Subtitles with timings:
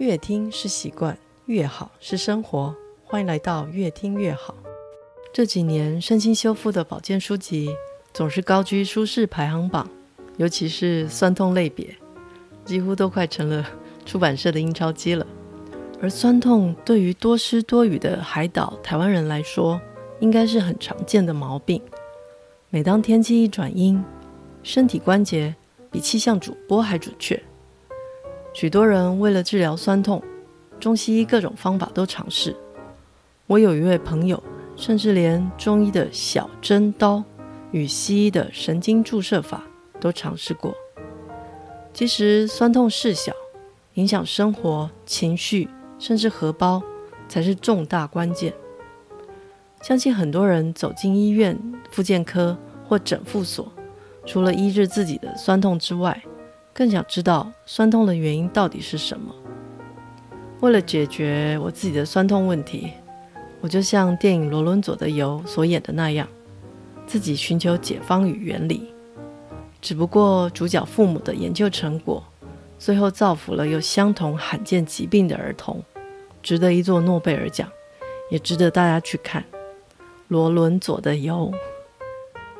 [0.00, 2.74] 越听是习惯，越好是生活。
[3.04, 4.54] 欢迎来到越听越好。
[5.30, 7.68] 这几年身心修复的保健书籍
[8.14, 9.86] 总是高居书市排行榜，
[10.38, 11.94] 尤其是酸痛类别，
[12.64, 13.62] 几乎都快成了
[14.06, 15.26] 出版社的印钞机了。
[16.00, 19.78] 而酸痛对于多湿多雨的海岛台湾人来说，
[20.18, 21.78] 应该是很常见的毛病。
[22.70, 24.02] 每当天气一转阴，
[24.62, 25.54] 身体关节
[25.90, 27.38] 比气象主播还准确。
[28.52, 30.22] 许多人为了治疗酸痛，
[30.80, 32.54] 中西医各种方法都尝试。
[33.46, 34.42] 我有一位朋友，
[34.76, 37.22] 甚至连中医的小针刀
[37.70, 39.62] 与西医的神经注射法
[40.00, 40.74] 都尝试过。
[41.94, 43.32] 其实酸痛事小，
[43.94, 46.82] 影响生活、情绪，甚至荷包
[47.28, 48.52] 才是重大关键。
[49.82, 51.58] 相信很多人走进医院、
[51.90, 52.56] 复健科
[52.86, 53.72] 或诊复所，
[54.26, 56.22] 除了医治自己的酸痛之外，
[56.80, 59.34] 更想知道酸痛的原因到底是什么。
[60.60, 62.90] 为了解决我自己的酸痛问题，
[63.60, 66.26] 我就像电影《罗伦佐的油》所演的那样，
[67.06, 68.90] 自己寻求解方与原理。
[69.82, 72.24] 只不过主角父母的研究成果，
[72.78, 75.84] 最后造福了有相同罕见疾病的儿童，
[76.42, 77.68] 值得一座诺贝尔奖，
[78.30, 79.42] 也值得大家去看
[80.28, 81.52] 《罗伦佐的油》。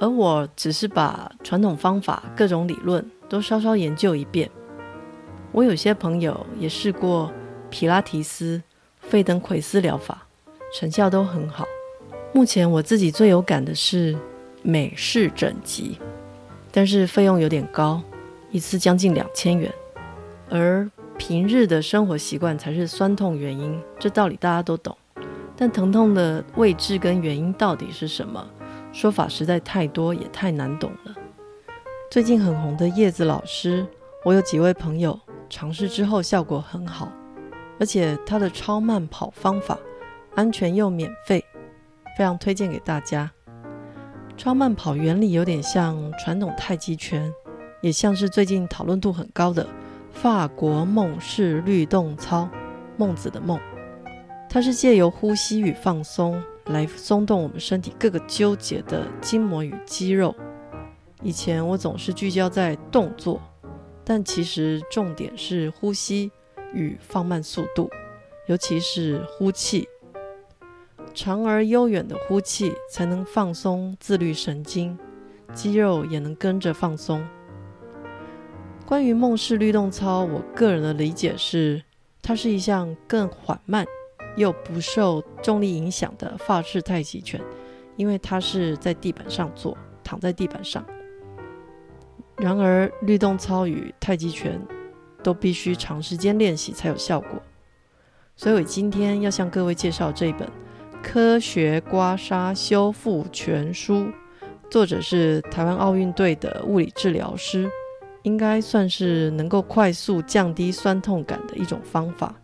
[0.00, 3.04] 而我只是把传统方法、各种理论。
[3.28, 4.50] 都稍稍研究一遍。
[5.52, 7.32] 我有些朋友也试过
[7.70, 8.62] 皮拉提斯、
[9.00, 10.26] 费登奎斯疗法，
[10.74, 11.64] 成效都很好。
[12.32, 14.14] 目前我自己最有感的是
[14.62, 15.98] 美式整脊，
[16.70, 18.02] 但是费用有点高，
[18.50, 19.72] 一次将近两千元。
[20.50, 24.94] 而平日的生活习惯才是酸痛原因，这道理大家都懂。
[25.56, 28.46] 但疼痛的位置跟原因到底是什么？
[28.92, 31.15] 说法实在太多，也太难懂了。
[32.08, 33.84] 最近很红的叶子老师，
[34.24, 35.18] 我有几位朋友
[35.50, 37.12] 尝试之后效果很好，
[37.80, 39.76] 而且他的超慢跑方法
[40.34, 41.44] 安全又免费，
[42.16, 43.30] 非常推荐给大家。
[44.36, 47.32] 超慢跑原理有点像传统太极拳，
[47.80, 49.66] 也像是最近讨论度很高的
[50.12, 52.48] 法国梦式律动操
[52.96, 53.58] （孟子的梦）。
[54.48, 60.34] 它是借由呼吸与放松来松动我们身体各个纠结的筋膜与肌肉。
[61.26, 63.42] 以前我总是聚焦在动作，
[64.04, 66.30] 但其实重点是呼吸
[66.72, 67.90] 与放慢速度，
[68.46, 69.88] 尤其是呼气，
[71.12, 74.96] 长而悠远的呼气才能放松自律神经，
[75.52, 77.26] 肌肉也能跟着放松。
[78.86, 81.82] 关于梦式律动操，我个人的理解是，
[82.22, 83.84] 它是一项更缓慢
[84.36, 87.40] 又不受重力影响的法式太极拳，
[87.96, 90.86] 因为它是在地板上做，躺在地板上。
[92.38, 94.60] 然而，律动操与太极拳
[95.22, 97.30] 都必须长时间练习才有效果。
[98.36, 100.46] 所以我今天要向各位介绍这本
[101.02, 103.94] 《科学刮痧修复全书》，
[104.70, 107.70] 作者是台湾奥运队的物理治疗师，
[108.22, 112.34] 应该算是能够快速降低酸痛感的一种方法。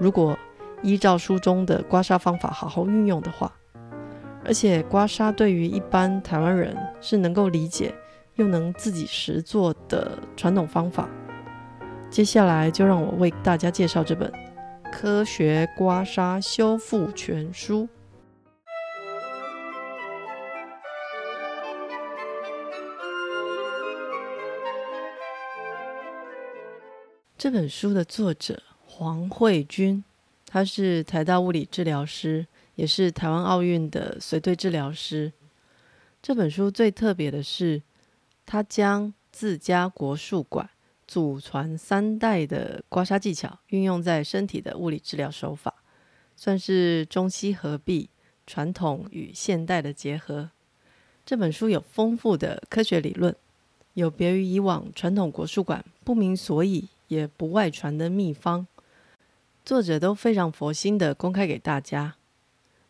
[0.00, 0.36] 如果
[0.82, 3.52] 依照书中的刮痧方法好好运用的话，
[4.44, 7.94] 而且刮痧对于一般台湾人是能够理解。
[8.38, 11.08] 又能自己实做的传统方法，
[12.08, 14.30] 接下来就让我为大家介绍这本
[14.92, 17.82] 《科学刮痧修复全书》。
[27.36, 30.04] 这本书的作者黄慧君，
[30.46, 35.32] 他是台大物理治疗师，也是台湾奥运的随队治疗师。
[36.22, 37.80] 这本书最特别的是，
[38.50, 40.70] 他将自家国术馆
[41.06, 45.74] 祖传三代的刮痧技巧运用在身体的物理治疗手法，
[46.34, 48.08] 算是中西合璧、
[48.46, 50.48] 传统与现代的结合。
[51.26, 53.36] 这本书有丰富的科学理论，
[53.92, 58.66] 有别于以往传统国术馆不明所以也不外传的秘方，
[59.62, 62.14] 作者都非常佛心的公开给大家。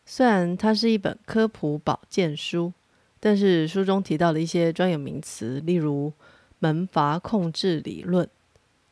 [0.05, 2.71] 虽然它是一本科普保健书。
[3.19, 6.13] 但是书中提到的一些专有名词，例如
[6.59, 8.29] 门阀控制理论、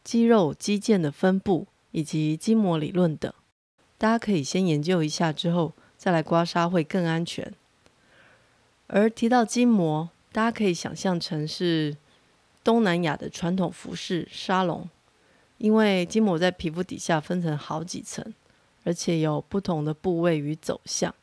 [0.03, 3.33] 肌肉肌腱的分布以及筋膜理论等，
[3.97, 7.53] 大家可以先研究一下，之后再来刮痧会更安全。
[8.87, 11.95] 而提到筋膜，大家可以想象成是
[12.63, 14.89] 东南亚的传统服饰沙龙，
[15.57, 18.33] 因为筋膜在皮肤底下分成好几层，
[18.83, 21.13] 而且有不同的部位与走向。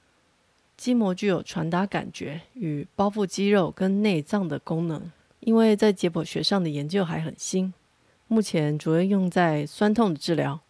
[0.77, 5.11] 筋膜具有传达感觉与包覆肌肉跟内脏的功能，
[5.41, 7.73] 因为在解剖学上的研究还很新，
[8.27, 10.61] 目前主要用在酸痛的治疗。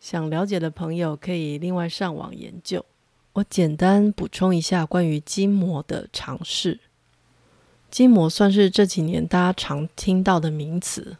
[0.00, 2.84] 想了解的朋友可以另外上网研究。
[3.34, 6.80] 我简单补充一下关于筋膜的常识。
[7.90, 11.16] 筋膜算是这几年大家常听到的名词，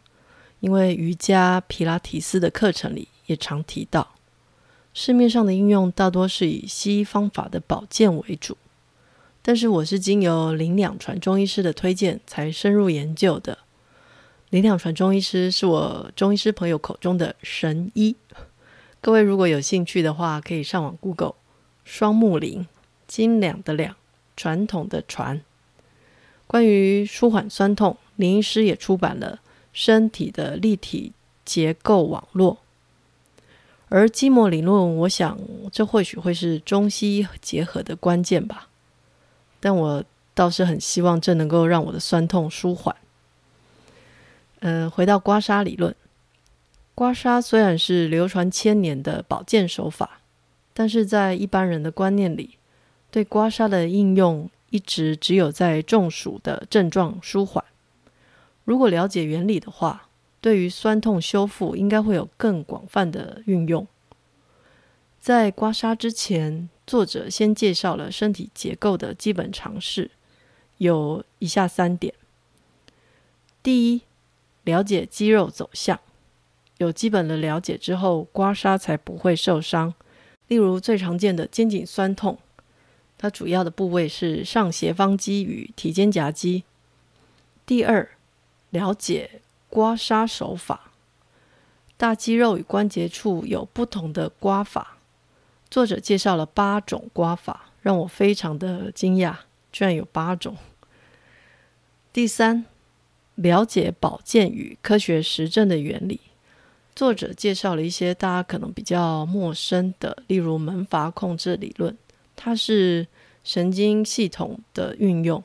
[0.61, 4.15] 因为瑜伽、皮拉提斯的课程里也常提到。
[4.93, 8.57] 市面上的应用大多是以西医方法的保健为主，
[9.43, 13.59] 但是我是经由林两传中医师的推荐才深入研究的。
[14.51, 18.17] 林两传中医师是我中医师朋友口中的神医，
[19.01, 21.35] 各位如果有兴趣的话，可以上网 Google
[21.85, 22.67] 双木林，
[23.07, 23.95] 斤两的两，
[24.37, 25.43] 传统的传。
[26.47, 29.41] 关于舒缓酸痛，林医师也出版了
[29.73, 31.13] 《身体的立体
[31.45, 32.55] 结构网络》。
[33.89, 35.39] 而筋膜理论，我想
[35.73, 38.69] 这或许会是中西结合的关键吧。
[39.61, 40.05] 但我
[40.35, 42.95] 倒是很希望这能够让我的酸痛舒缓。
[44.61, 45.95] 呃，回到刮痧理论，
[46.95, 50.21] 刮痧虽然是流传千年的保健手法，
[50.75, 52.59] 但是在一般人的观念里，
[53.11, 57.65] 对刮痧的应用一直只有在中暑的症状舒缓。
[58.65, 60.08] 如果了解原理的话，
[60.41, 63.87] 对于酸痛修复，应该会有更广泛的运用。
[65.21, 70.11] 在刮痧之前，作者先介绍了身体结构的基本常识，
[70.79, 72.15] 有以下三点：
[73.63, 74.03] 第一，
[74.63, 75.99] 了解肌肉走向，
[76.79, 79.93] 有基本的了解之后，刮痧才不会受伤。
[80.47, 82.39] 例如最常见的肩颈酸痛，
[83.19, 86.63] 它主要的部位是上斜方肌与提肩胛肌。
[87.67, 88.09] 第二，
[88.71, 89.43] 了解。
[89.69, 90.93] 刮痧手法，
[91.97, 94.97] 大肌肉与关节处有不同的刮法。
[95.71, 99.35] 作者介绍了八种刮法，让我非常的惊讶，
[99.71, 100.57] 居然有八种。
[102.13, 102.65] 第三，
[103.35, 106.21] 了解保健与科学实证的原理。
[106.97, 111.97] 作者介绍了一些大家可能比较陌生的，例如门阀控制理论，
[112.35, 113.07] 它是
[113.45, 115.45] 神经系统的运用。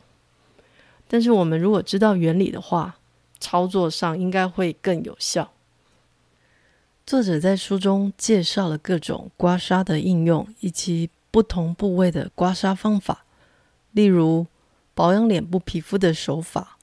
[1.07, 2.97] 但是我们如果知道原理的话，
[3.43, 5.51] 操作上应该会更有效。
[7.05, 13.25] 作者在书中介绍了各种刮痧的应用，以及不同部位的刮痧方法，
[13.91, 14.47] 例如
[14.93, 16.77] 保养脸部皮肤的手法、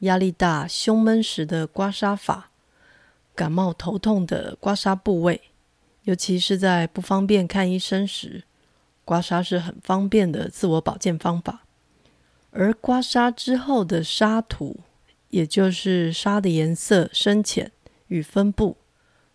[0.00, 2.50] 压力大、胸闷时的刮痧法、
[3.34, 5.40] 感冒头痛的刮痧部位，
[6.04, 8.44] 尤其是在不方便看医生时，
[9.04, 11.64] 刮痧是很方便的自我保健方法。
[12.52, 14.76] 而刮痧之后的痧图。
[15.30, 17.72] 也就是痧的颜色、深浅
[18.08, 18.76] 与分布，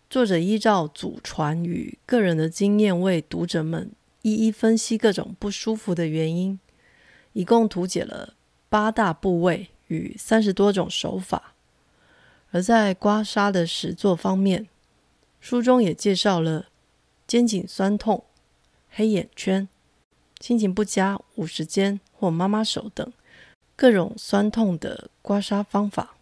[0.08, 3.90] 作者依照祖传与个人的经验，为读者们
[4.22, 6.58] 一一分析各种不舒服的原因，
[7.32, 8.34] 一共图解了
[8.68, 11.54] 八大部位与三十多种手法。
[12.50, 14.68] 而在刮痧的实作方面，
[15.40, 16.66] 书中也介绍了
[17.26, 18.24] 肩颈酸痛、
[18.90, 19.68] 黑眼圈、
[20.40, 23.12] 心情不佳、五十肩或妈妈手等。
[23.82, 26.14] 各种酸痛的刮痧方法，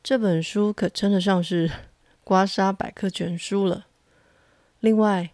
[0.00, 1.68] 这本书可称得上是
[2.22, 3.86] 刮痧百科全书了。
[4.78, 5.30] 另外，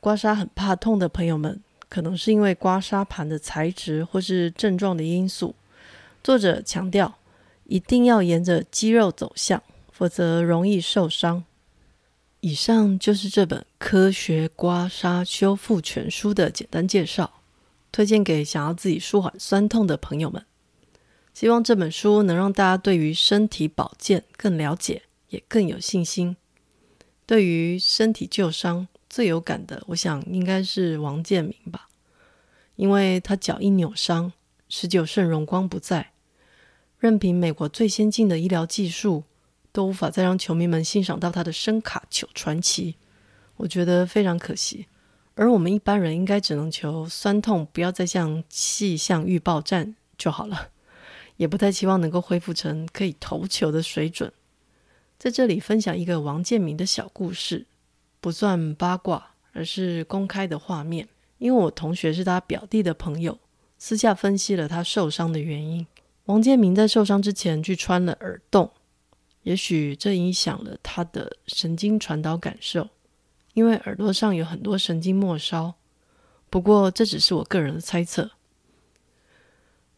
[0.00, 1.60] 刮痧很怕痛的朋友们，
[1.90, 5.54] 可能是因为刮痧盘的材质或是症状的因素。
[6.24, 7.18] 作者强调，
[7.64, 9.62] 一定要沿着肌肉走向，
[9.92, 11.44] 否则容易受伤。
[12.40, 17.30] 以上就是这本《科学刮痧修复全书》的简单介绍，
[17.92, 20.42] 推荐给想要自己舒缓酸痛的朋友们。
[21.34, 26.36] 希望这本书能让大家对于身体保健更了解，也更有信心。
[27.24, 31.88] 对于身体旧伤最有感的，我想应该是王建民吧，
[32.76, 34.32] 因为他脚一扭伤，
[34.68, 36.12] 十九肾荣光不在，
[36.98, 39.24] 任凭美国最先进的医疗技术，
[39.72, 42.96] 都无法再让球迷们欣赏到他的声卡球传奇。
[43.56, 44.86] 我觉得非常可惜。
[45.34, 50.71] 而我们一般人应该只能求酸痛不要再像气象预报站就好了。
[51.36, 54.32] 也不太期望能够恢复成可以投球的水准。
[55.18, 57.66] 在这里分享一个王建民的小故事，
[58.20, 61.08] 不算八卦，而是公开的画面。
[61.38, 63.38] 因为我同学是他表弟的朋友，
[63.78, 65.86] 私下分析了他受伤的原因。
[66.26, 68.70] 王建民在受伤之前去穿了耳洞，
[69.42, 72.88] 也许这影响了他的神经传导感受，
[73.54, 75.74] 因为耳朵上有很多神经末梢。
[76.48, 78.30] 不过这只是我个人的猜测。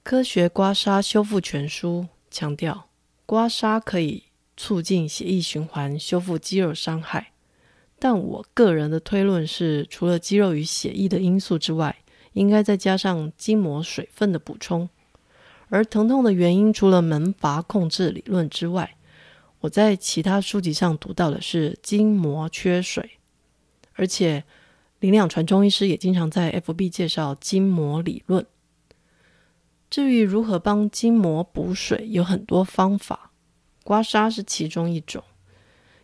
[0.05, 2.91] 科学刮痧修复全书强调，
[3.25, 7.33] 刮痧可以促进血液循环，修复肌肉伤害。
[7.99, 11.97] 但我个人的推论是，除了肌肉与血液的因素之外，
[12.35, 14.91] 应该再加上筋膜水分的补充。
[15.71, 18.99] 而疼痛的原因，除了门阀控制理论之外，
[19.61, 23.13] 我在其他书籍上读到的是筋膜缺水。
[23.95, 24.45] 而且
[25.01, 28.45] 林两传中医师也经常在 FB 介绍筋膜理论。
[29.95, 33.31] 至于如何帮筋膜补水，有很多方法，
[33.85, 35.23] 刮痧是其中一种。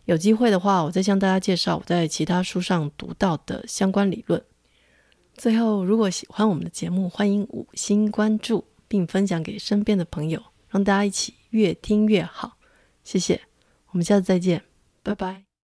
[0.05, 4.41] 有机会的话，我再向大家介绍我在其他书上读到的相关理论。
[5.33, 12.53] 最后，如果喜欢我们的节目，欢迎五星关注，并分享给身边的朋友，让大家一起越听越好。
[13.03, 13.41] 谢谢，
[13.87, 14.63] 我们下次再见，
[15.03, 15.50] 拜拜。